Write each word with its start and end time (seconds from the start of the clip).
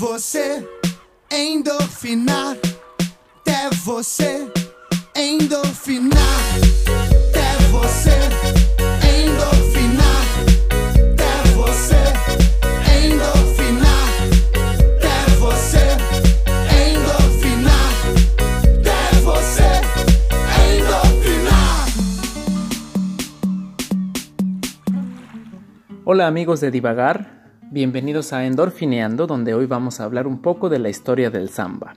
você 0.00 0.66
endorfinar, 1.30 2.56
até 3.36 3.68
você 3.84 4.50
endorfinar, 5.14 6.16
até 7.28 7.58
você 7.68 8.16
endorfinar, 9.04 10.24
até 11.12 11.32
você 11.52 12.00
endorfinar, 13.04 14.08
até 14.96 15.16
você 15.36 15.84
endorfinar, 16.80 17.92
até 18.80 19.20
você 19.20 19.68
endorfinar. 20.78 21.84
Hola 26.06 26.26
amigos 26.26 26.60
de 26.60 26.70
Divagar, 26.70 27.39
bienvenidos 27.72 28.32
a 28.32 28.44
Endorfineando, 28.46 29.28
donde 29.28 29.54
hoy 29.54 29.66
vamos 29.66 30.00
a 30.00 30.04
hablar 30.04 30.26
un 30.26 30.42
poco 30.42 30.68
de 30.68 30.80
la 30.80 30.88
historia 30.88 31.30
del 31.30 31.50
samba. 31.50 31.94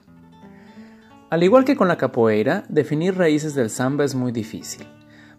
Al 1.30 1.42
igual 1.42 1.64
que 1.64 1.74
con 1.74 1.88
la 1.88 1.96
capoeira, 1.96 2.64
definir 2.68 3.16
raíces 3.16 3.56
del 3.56 3.70
samba 3.70 4.04
es 4.04 4.14
muy 4.14 4.30
difícil. 4.30 4.86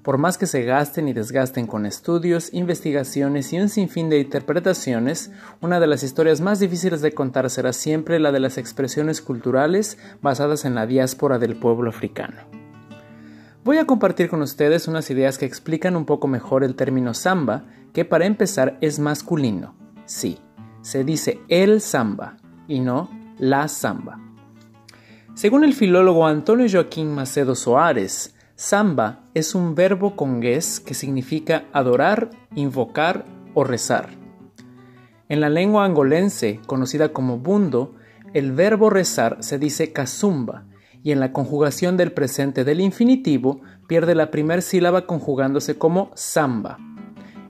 Por 0.04 0.18
más 0.18 0.38
que 0.38 0.46
se 0.46 0.64
gasten 0.64 1.08
y 1.08 1.14
desgasten 1.14 1.68
con 1.68 1.86
estudios, 1.86 2.54
investigaciones 2.54 3.54
y 3.54 3.60
un 3.60 3.70
sinfín 3.70 4.10
de 4.10 4.20
interpretaciones, 4.20 5.32
una 5.62 5.80
de 5.80 5.88
las 5.88 6.04
historias 6.04 6.42
más 6.42 6.60
difíciles 6.60 7.02
de 7.02 7.14
contar 7.14 7.50
será 7.50 7.72
siempre 7.72 8.20
la 8.20 8.34
de 8.34 8.42
las 8.42 8.58
expresiones 8.58 9.22
culturales 9.22 9.98
basadas 10.22 10.66
en 10.66 10.76
la 10.76 10.86
diáspora 10.86 11.40
del 11.40 11.56
pueblo 11.56 11.90
africano. 11.90 12.42
Voy 13.64 13.78
a 13.78 13.88
compartir 13.88 14.30
con 14.30 14.42
ustedes 14.42 14.90
unas 14.90 15.10
ideas 15.10 15.38
que 15.38 15.46
explican 15.46 15.96
un 15.96 16.06
poco 16.06 16.28
mejor 16.28 16.66
el 16.66 16.76
término 16.76 17.14
samba, 17.14 17.64
que 17.94 18.04
para 18.04 18.26
empezar 18.26 18.78
es 18.82 19.00
masculino, 19.00 19.85
Sí, 20.06 20.40
se 20.82 21.04
dice 21.04 21.40
el 21.48 21.82
samba 21.82 22.38
y 22.68 22.80
no 22.80 23.10
la 23.38 23.68
samba. 23.68 24.20
Según 25.34 25.64
el 25.64 25.74
filólogo 25.74 26.28
Antonio 26.28 26.68
Joaquín 26.72 27.14
Macedo 27.14 27.56
Soares, 27.56 28.36
samba 28.56 29.24
es 29.34 29.56
un 29.56 29.76
verbo 29.76 30.16
congués 30.16 30.80
que 30.80 30.94
significa 30.94 31.66
adorar, 31.74 32.30
invocar 32.56 33.26
o 33.54 33.64
rezar. 33.64 34.10
En 35.28 35.42
la 35.42 35.50
lengua 35.50 35.86
angolense, 35.86 36.62
conocida 36.68 37.10
como 37.10 37.40
bundo, 37.40 37.96
el 38.34 38.52
verbo 38.52 38.90
rezar 38.90 39.38
se 39.40 39.58
dice 39.58 39.92
kazumba 39.92 40.66
y 41.04 41.12
en 41.12 41.20
la 41.20 41.34
conjugación 41.34 41.98
del 41.98 42.12
presente 42.12 42.64
del 42.64 42.80
infinitivo 42.80 43.62
pierde 43.88 44.16
la 44.16 44.32
primera 44.32 44.62
sílaba 44.62 45.06
conjugándose 45.06 45.78
como 45.78 46.12
samba. 46.16 46.78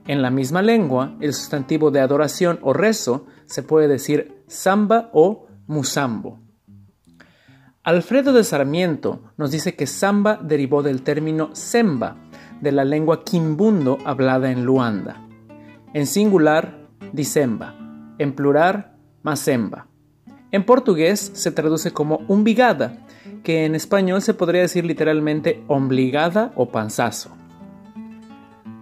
En 0.06 0.22
la 0.22 0.30
misma 0.30 0.62
lengua, 0.62 1.16
el 1.20 1.32
sustantivo 1.32 1.90
de 1.90 2.00
adoración 2.00 2.58
o 2.62 2.72
rezo 2.72 3.26
se 3.46 3.62
puede 3.62 3.88
decir 3.88 4.42
samba 4.46 5.10
o 5.12 5.46
musambo. 5.66 6.38
Alfredo 7.82 8.32
de 8.32 8.44
Sarmiento 8.44 9.20
nos 9.36 9.50
dice 9.50 9.74
que 9.74 9.86
samba 9.86 10.38
derivó 10.42 10.82
del 10.82 11.02
término 11.02 11.50
semba, 11.54 12.16
de 12.60 12.72
la 12.72 12.84
lengua 12.84 13.24
quimbundo 13.24 13.98
hablada 14.04 14.50
en 14.50 14.64
Luanda. 14.64 15.22
En 15.92 16.06
singular, 16.06 16.78
disemba. 17.12 17.74
En 18.18 18.34
plural, 18.34 18.96
masemba. 19.22 19.88
En 20.52 20.64
portugués 20.64 21.32
se 21.34 21.50
traduce 21.50 21.92
como 21.92 22.20
umbigada, 22.28 23.04
que 23.42 23.64
en 23.64 23.74
español 23.74 24.22
se 24.22 24.34
podría 24.34 24.62
decir 24.62 24.84
literalmente 24.84 25.62
ombligada 25.68 26.52
o 26.56 26.70
panzazo. 26.70 27.36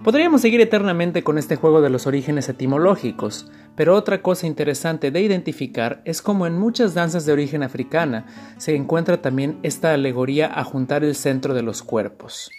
Podríamos 0.04 0.42
seguir 0.42 0.60
eternamente 0.60 1.24
con 1.24 1.38
este 1.38 1.56
juego 1.56 1.80
de 1.80 1.88
los 1.88 2.06
orígenes 2.06 2.50
etimológicos, 2.50 3.50
pero 3.74 3.94
otra 3.94 4.20
cosa 4.20 4.46
interesante 4.46 5.10
de 5.10 5.22
identificar 5.22 6.02
es 6.04 6.20
cómo 6.20 6.46
en 6.46 6.58
muchas 6.58 6.92
danzas 6.92 7.24
de 7.24 7.32
origen 7.32 7.62
africana 7.62 8.26
se 8.58 8.76
encuentra 8.76 9.22
también 9.22 9.58
esta 9.62 9.94
alegoría 9.94 10.50
a 10.54 10.62
juntar 10.62 11.04
el 11.04 11.14
centro 11.14 11.54
de 11.54 11.62
los 11.62 11.82
cuerpos. 11.82 12.50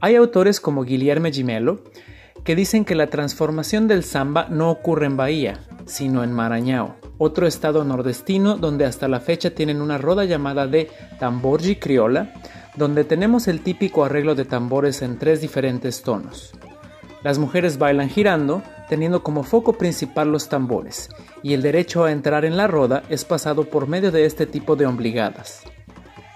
Hay 0.00 0.14
autores 0.14 0.60
como 0.60 0.84
Guillermo 0.84 1.26
Gimelo 1.26 1.82
que 2.44 2.54
dicen 2.54 2.84
que 2.84 2.94
la 2.94 3.08
transformación 3.08 3.88
del 3.88 4.04
samba 4.04 4.46
no 4.48 4.70
ocurre 4.70 5.06
en 5.06 5.16
Bahía, 5.16 5.58
sino 5.86 6.22
en 6.22 6.32
Marañao, 6.32 6.94
otro 7.18 7.48
estado 7.48 7.82
nordestino 7.82 8.56
donde 8.56 8.84
hasta 8.84 9.08
la 9.08 9.18
fecha 9.18 9.50
tienen 9.50 9.80
una 9.80 9.98
roda 9.98 10.24
llamada 10.24 10.68
de 10.68 10.88
tamborgi 11.18 11.76
criolla, 11.76 12.32
donde 12.76 13.04
tenemos 13.04 13.48
el 13.48 13.60
típico 13.60 14.04
arreglo 14.04 14.34
de 14.34 14.44
tambores 14.44 15.02
en 15.02 15.18
tres 15.18 15.40
diferentes 15.40 16.02
tonos. 16.02 16.52
Las 17.22 17.38
mujeres 17.38 17.78
bailan 17.78 18.08
girando, 18.08 18.62
teniendo 18.88 19.22
como 19.22 19.44
foco 19.44 19.74
principal 19.74 20.32
los 20.32 20.48
tambores, 20.48 21.08
y 21.42 21.54
el 21.54 21.62
derecho 21.62 22.04
a 22.04 22.12
entrar 22.12 22.44
en 22.44 22.56
la 22.56 22.66
roda 22.66 23.04
es 23.08 23.24
pasado 23.24 23.64
por 23.64 23.86
medio 23.86 24.10
de 24.10 24.24
este 24.24 24.46
tipo 24.46 24.74
de 24.74 24.86
obligadas. 24.86 25.62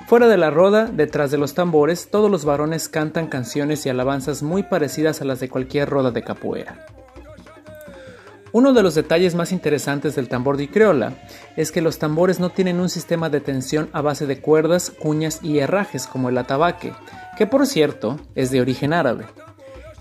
Fuera 0.06 0.28
de 0.28 0.36
la 0.36 0.50
roda, 0.50 0.84
detrás 0.84 1.32
de 1.32 1.38
los 1.38 1.54
tambores, 1.54 2.08
todos 2.10 2.30
los 2.30 2.44
varones 2.44 2.88
cantan 2.88 3.26
canciones 3.26 3.84
y 3.84 3.88
alabanzas 3.88 4.44
muy 4.44 4.62
parecidas 4.62 5.20
a 5.20 5.24
las 5.24 5.40
de 5.40 5.48
cualquier 5.48 5.88
roda 5.88 6.12
de 6.12 6.22
capoeira. 6.22 6.95
Uno 8.56 8.72
de 8.72 8.82
los 8.82 8.94
detalles 8.94 9.34
más 9.34 9.52
interesantes 9.52 10.16
del 10.16 10.30
tambor 10.30 10.56
de 10.56 10.70
criolla 10.70 11.12
es 11.56 11.70
que 11.70 11.82
los 11.82 11.98
tambores 11.98 12.40
no 12.40 12.48
tienen 12.48 12.80
un 12.80 12.88
sistema 12.88 13.28
de 13.28 13.40
tensión 13.40 13.90
a 13.92 14.00
base 14.00 14.26
de 14.26 14.40
cuerdas, 14.40 14.88
cuñas 14.88 15.40
y 15.42 15.58
herrajes 15.58 16.06
como 16.06 16.30
el 16.30 16.38
atabaque, 16.38 16.94
que 17.36 17.46
por 17.46 17.66
cierto 17.66 18.18
es 18.34 18.50
de 18.50 18.62
origen 18.62 18.94
árabe. 18.94 19.26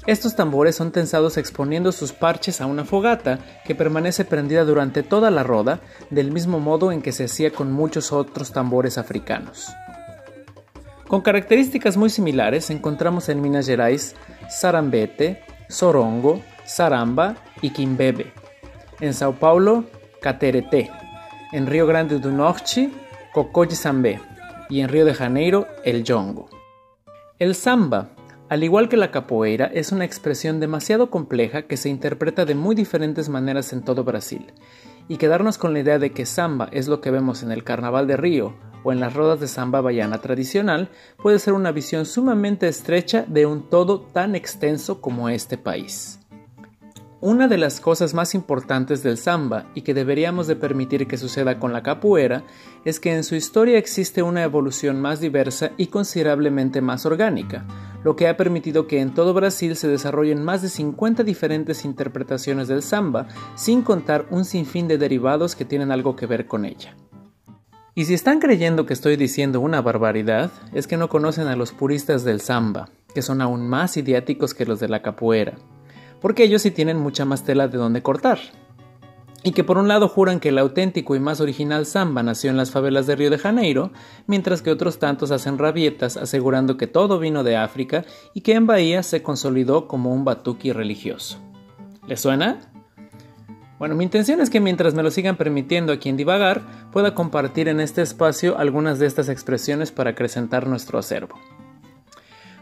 Estos 0.07 0.37
tambores 0.37 0.77
son 0.77 0.93
tensados 0.93 1.35
exponiendo 1.35 1.91
sus 1.91 2.13
parches 2.13 2.61
a 2.61 2.65
una 2.65 2.85
fogata 2.85 3.39
que 3.65 3.75
permanece 3.75 4.23
prendida 4.23 4.63
durante 4.63 5.03
toda 5.03 5.31
la 5.31 5.43
roda, 5.43 5.81
del 6.09 6.31
mismo 6.31 6.61
modo 6.61 6.93
en 6.93 7.01
que 7.01 7.11
se 7.11 7.25
hacía 7.25 7.51
con 7.51 7.73
muchos 7.73 8.13
otros 8.13 8.53
tambores 8.53 8.97
africanos. 8.97 9.67
Con 11.09 11.19
características 11.19 11.97
muy 11.97 12.09
similares 12.09 12.69
encontramos 12.69 13.27
en 13.27 13.41
Minas 13.41 13.67
Gerais 13.67 14.15
sarambete, 14.47 15.43
sorongo, 15.67 16.39
saramba 16.63 17.35
y 17.61 17.71
quimbebe, 17.71 18.31
en 18.99 19.13
Sao 19.13 19.33
Paulo, 19.33 19.85
Caterete. 20.21 20.91
En 21.51 21.67
Río 21.67 21.87
Grande 21.87 22.19
do 22.19 22.31
Norte, 22.31 22.89
Cocolle 23.33 23.75
Sambé. 23.75 24.19
Y 24.69 24.81
en 24.81 24.89
Río 24.89 25.05
de 25.05 25.13
Janeiro, 25.13 25.67
el 25.83 26.03
Jongo. 26.05 26.49
El 27.37 27.55
samba, 27.55 28.09
al 28.49 28.63
igual 28.63 28.89
que 28.89 28.97
la 28.97 29.11
capoeira, 29.11 29.65
es 29.65 29.91
una 29.91 30.05
expresión 30.05 30.59
demasiado 30.59 31.09
compleja 31.09 31.63
que 31.63 31.77
se 31.77 31.89
interpreta 31.89 32.45
de 32.45 32.55
muy 32.55 32.75
diferentes 32.75 33.29
maneras 33.29 33.73
en 33.73 33.83
todo 33.83 34.03
Brasil. 34.03 34.53
Y 35.07 35.17
quedarnos 35.17 35.57
con 35.57 35.73
la 35.73 35.79
idea 35.79 35.99
de 35.99 36.11
que 36.11 36.25
samba 36.25 36.69
es 36.71 36.87
lo 36.87 37.01
que 37.01 37.11
vemos 37.11 37.43
en 37.43 37.51
el 37.51 37.63
Carnaval 37.63 38.07
de 38.07 38.17
Río 38.17 38.55
o 38.83 38.91
en 38.91 38.99
las 38.99 39.13
rodas 39.13 39.39
de 39.39 39.47
samba 39.47 39.81
baiana 39.81 40.19
tradicional 40.19 40.89
puede 41.21 41.39
ser 41.39 41.53
una 41.53 41.71
visión 41.71 42.05
sumamente 42.05 42.67
estrecha 42.67 43.25
de 43.27 43.45
un 43.45 43.69
todo 43.69 44.01
tan 44.01 44.35
extenso 44.35 45.01
como 45.01 45.29
este 45.29 45.57
país. 45.57 46.19
Una 47.25 47.47
de 47.47 47.57
las 47.57 47.79
cosas 47.79 48.13
más 48.13 48.35
importantes 48.35 49.01
del 49.01 49.17
samba 49.17 49.65
y 49.73 49.81
que 49.81 49.95
deberíamos 49.95 50.45
de 50.45 50.55
permitir 50.55 51.07
que 51.07 51.17
suceda 51.17 51.57
con 51.57 51.73
la 51.73 51.81
capoeira 51.81 52.43
es 52.83 52.99
que 52.99 53.15
en 53.15 53.23
su 53.23 53.33
historia 53.33 53.79
existe 53.79 54.21
una 54.21 54.43
evolución 54.43 55.01
más 55.01 55.21
diversa 55.21 55.71
y 55.75 55.87
considerablemente 55.87 56.81
más 56.81 57.03
orgánica, 57.07 57.65
lo 58.03 58.15
que 58.15 58.27
ha 58.27 58.37
permitido 58.37 58.85
que 58.85 59.01
en 59.01 59.15
todo 59.15 59.33
Brasil 59.33 59.75
se 59.75 59.87
desarrollen 59.87 60.43
más 60.43 60.61
de 60.61 60.69
50 60.69 61.23
diferentes 61.23 61.83
interpretaciones 61.83 62.67
del 62.67 62.83
samba, 62.83 63.27
sin 63.55 63.81
contar 63.81 64.27
un 64.29 64.45
sinfín 64.45 64.87
de 64.87 64.99
derivados 64.99 65.55
que 65.55 65.65
tienen 65.65 65.91
algo 65.91 66.15
que 66.15 66.27
ver 66.27 66.45
con 66.45 66.63
ella. 66.63 66.95
Y 67.95 68.05
si 68.05 68.13
están 68.13 68.37
creyendo 68.37 68.85
que 68.85 68.93
estoy 68.93 69.15
diciendo 69.15 69.61
una 69.61 69.81
barbaridad, 69.81 70.51
es 70.75 70.85
que 70.85 70.95
no 70.95 71.09
conocen 71.09 71.47
a 71.47 71.55
los 71.55 71.71
puristas 71.71 72.23
del 72.23 72.39
samba, 72.39 72.89
que 73.15 73.23
son 73.23 73.41
aún 73.41 73.67
más 73.67 73.97
idiáticos 73.97 74.53
que 74.53 74.67
los 74.67 74.79
de 74.79 74.89
la 74.89 75.01
capoeira 75.01 75.55
porque 76.21 76.43
ellos 76.43 76.61
sí 76.61 76.71
tienen 76.71 76.97
mucha 76.97 77.25
más 77.25 77.43
tela 77.43 77.67
de 77.67 77.77
donde 77.77 78.01
cortar. 78.01 78.39
Y 79.43 79.51
que 79.51 79.63
por 79.63 79.77
un 79.77 79.87
lado 79.87 80.07
juran 80.07 80.39
que 80.39 80.49
el 80.49 80.57
auténtico 80.57 81.15
y 81.15 81.19
más 81.19 81.39
original 81.39 81.85
samba 81.85 82.23
nació 82.23 82.49
en 82.49 82.57
las 82.57 82.71
favelas 82.71 83.05
de 83.05 83.15
Río 83.15 83.29
de 83.29 83.37
Janeiro, 83.37 83.91
mientras 84.25 84.63
que 84.63 84.71
otros 84.71 84.97
tantos 84.97 85.29
hacen 85.29 85.59
rabietas 85.59 86.17
asegurando 86.17 86.77
que 86.77 86.87
todo 86.87 87.19
vino 87.19 87.43
de 87.43 87.55
África 87.55 88.05
y 88.33 88.41
que 88.41 88.53
en 88.53 88.65
Bahía 88.65 89.03
se 89.03 89.21
consolidó 89.21 89.87
como 89.87 90.11
un 90.11 90.25
batuque 90.25 90.73
religioso. 90.73 91.37
¿Les 92.07 92.19
suena? 92.19 92.59
Bueno, 93.77 93.93
mi 93.93 94.05
intención 94.05 94.39
es 94.39 94.49
que 94.49 94.61
mientras 94.61 94.93
me 94.93 95.03
lo 95.03 95.11
sigan 95.11 95.35
permitiendo 95.35 95.91
aquí 95.91 96.09
en 96.09 96.17
Divagar, 96.17 96.61
pueda 96.91 97.13
compartir 97.13 97.67
en 97.67 97.81
este 97.81 98.01
espacio 98.01 98.57
algunas 98.57 98.99
de 98.99 99.05
estas 99.05 99.27
expresiones 99.27 99.91
para 99.91 100.11
acrecentar 100.11 100.65
nuestro 100.65 100.97
acervo. 100.97 101.35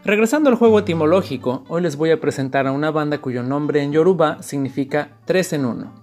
Regresando 0.04 0.50
al 0.50 0.56
juego 0.56 0.80
etimológico, 0.80 1.64
hoy 1.66 1.80
les 1.80 1.96
voy 1.96 2.10
a 2.10 2.20
presentar 2.20 2.66
a 2.66 2.72
una 2.72 2.90
banda 2.90 3.22
cuyo 3.22 3.42
nombre 3.42 3.82
en 3.82 3.90
Yoruba 3.90 4.42
significa 4.42 5.08
tres 5.24 5.54
en 5.54 5.64
uno. 5.64 5.94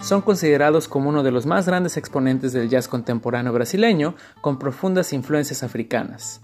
Son 0.00 0.22
considerados 0.22 0.88
como 0.88 1.10
uno 1.10 1.22
de 1.22 1.30
los 1.30 1.44
más 1.44 1.66
grandes 1.66 1.98
exponentes 1.98 2.54
del 2.54 2.70
jazz 2.70 2.88
contemporáneo 2.88 3.52
brasileño, 3.52 4.14
con 4.40 4.58
profundas 4.58 5.12
influencias 5.12 5.62
africanas. 5.62 6.40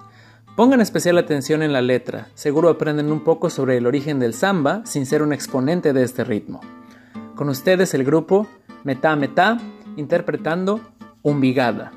Pongan 0.57 0.83
especial 0.83 1.17
atención 1.17 1.63
en 1.63 1.73
la 1.73 1.81
letra, 1.81 2.29
seguro 2.35 2.69
aprenden 2.69 3.11
un 3.11 3.25
poco 3.25 3.49
sobre 3.49 3.79
el 3.79 3.87
origen 3.87 4.19
del 4.19 4.35
samba 4.35 4.83
sin 4.85 5.07
ser 5.07 5.23
un 5.23 5.33
exponente 5.33 5.95
de 5.95 6.03
este 6.03 6.23
ritmo. 6.23 6.61
Con 7.35 7.49
ustedes 7.49 7.95
el 7.95 8.05
grupo 8.05 8.47
Meta 8.85 9.17
Meta 9.17 9.57
interpretando 9.97 10.83
Umbigada. 11.23 11.93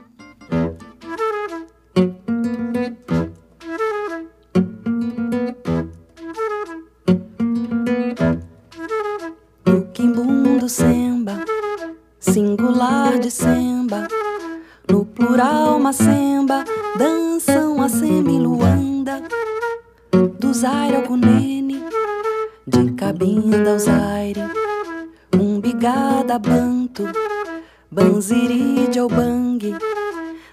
Dançam 16.97 17.81
a 17.81 17.89
semi-luanda, 17.89 19.21
do 20.39 20.53
zaire 20.53 20.97
ao 20.97 21.03
cunene, 21.03 21.83
de 22.67 22.91
cabinda 22.91 23.71
ao 23.71 23.79
zaire, 23.79 24.41
umbigada 25.33 26.37
banto, 26.37 27.07
banziri 27.91 28.87
de 28.87 28.99
bang, 29.07 29.75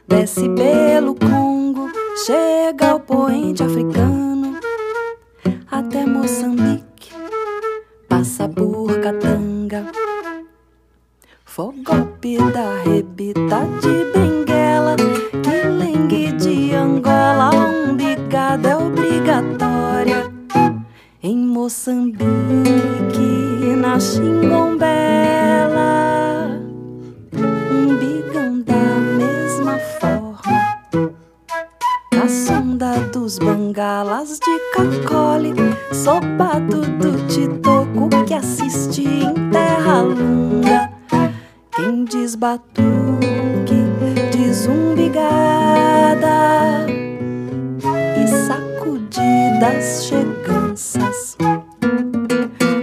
desce 0.08 0.48
pelo 0.50 1.14
Congo, 1.14 1.90
chega 2.24 2.90
ao 2.92 3.00
poente 3.00 3.62
africano, 3.62 4.58
até 5.70 6.06
Moçambique 6.06 6.85
é 18.64 18.76
obrigatória. 18.76 20.32
Em 21.22 21.36
Moçambique, 21.36 22.24
na 23.76 23.98
Xingombela, 23.98 24.86
umbigam 27.70 28.62
da 28.62 28.74
mesma 29.18 29.78
forma. 30.00 30.76
A 32.22 32.28
sonda 32.28 33.00
dos 33.12 33.38
bangalas 33.38 34.38
de 34.38 34.58
Cacole, 34.72 35.52
sopado 35.92 36.80
do 36.82 37.26
Titoco 37.26 38.08
que 38.24 38.34
assiste 38.34 39.02
em 39.02 39.50
terra 39.50 40.02
lunga. 40.02 40.90
Quem 41.74 42.04
diz 42.04 42.34
batuque, 42.34 43.84
diz 44.30 44.66
umbigada 44.66 45.46
sacudidas 49.56 50.04
cheganças. 50.04 51.36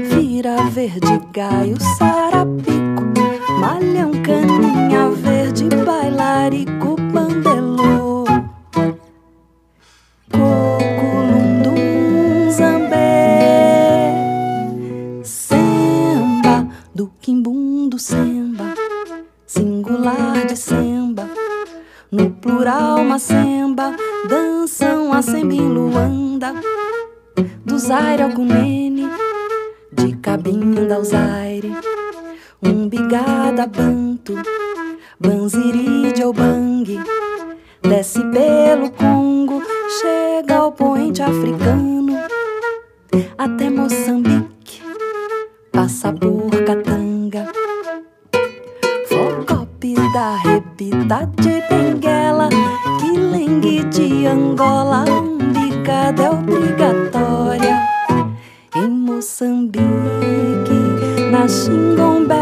Vira 0.09 0.63
verde 0.69 1.21
gaio, 1.31 1.77
sarapico, 1.97 3.03
malhão, 3.59 4.11
caninha 4.23 5.09
verde, 5.11 5.69
bailarico, 5.85 6.95
bandelô. 7.11 8.25
Coculundum 10.31 11.75
zambé 12.51 14.17
Semba 15.23 16.67
do 16.95 17.11
quimbundo 17.21 17.99
semba 17.99 18.73
Singular 19.45 20.47
de 20.47 20.57
semba 20.57 20.92
No 22.13 22.29
plural 22.29 22.99
uma 22.99 23.17
semba 23.17 23.95
Dançam 24.29 25.11
a 25.11 25.21
semi-luanda 25.23 26.53
Do 27.65 27.79
zaire 27.79 28.21
ao 28.21 28.29
cunene 28.29 29.09
De 29.91 30.15
cabinda 30.17 30.95
ao 30.95 31.03
zaire 31.03 31.73
Umbigada 32.61 33.65
banto 33.65 34.35
Banziri 35.19 36.13
de 36.13 36.23
bang 36.31 37.01
Desce 37.81 38.23
pelo 38.31 38.89
Congo, 38.91 39.61
chega 39.99 40.55
ao 40.55 40.71
poente 40.71 41.21
africano, 41.21 42.17
até 43.37 43.69
Moçambique, 43.69 44.81
passa 45.69 46.13
por 46.13 46.49
Catanga. 46.65 47.45
Focope 49.09 49.95
da 50.13 50.37
rebita 50.37 51.29
de 51.35 51.61
Benguela, 51.69 51.92
de 53.85 54.25
Angola, 54.27 55.03
umbigada 55.09 56.23
é 56.23 56.29
obrigatória. 56.29 57.81
Em 58.75 58.87
Moçambique, 58.87 59.81
na 61.31 61.47
Xingombela, 61.47 62.35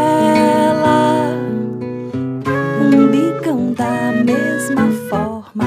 umbigam 2.80 3.72
da 3.72 4.12
mesma 4.24 4.88
forma. 5.08 5.64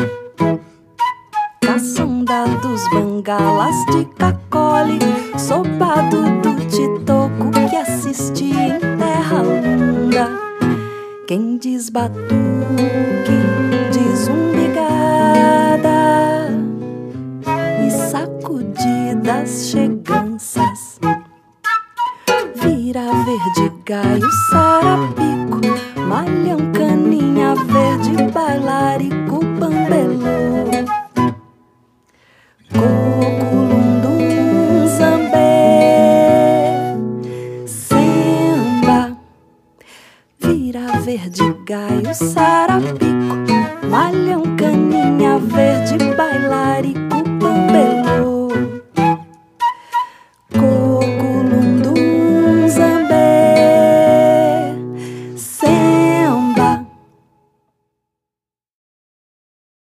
Caçunda 1.61 2.45
dos 2.61 2.81
bangalas 2.89 3.75
de 3.91 4.05
Cacole, 4.15 4.99
sopado 5.37 6.23
do 6.41 6.55
Titoco 6.67 7.51
que 7.69 7.75
assiste 7.75 8.45
em 8.45 8.79
terra 8.97 9.41
lunga. 9.41 10.29
Quem 11.27 11.57
diz 11.57 11.89
sacudidas 19.25 19.71
cheganças. 19.71 20.99
Vira 22.55 23.01
verde 23.25 23.71
gaio, 23.85 24.31
sarapico, 24.49 25.61
malhão, 26.07 26.59
caninha 26.71 27.55
verde, 27.55 28.31
bailarico, 28.31 29.43
bambelô. 29.59 30.85
Coculundum 32.71 34.87
zambé 34.87 36.95
Semba 37.65 39.17
Vira 40.39 40.99
verde 41.01 41.55
gaio, 41.65 42.13
sarapico 42.13 42.54